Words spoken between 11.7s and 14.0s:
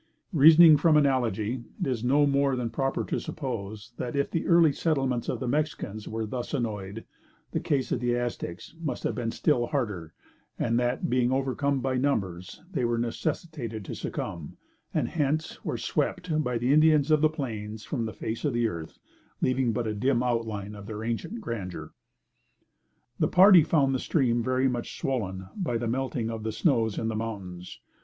by numbers, they were necessitated to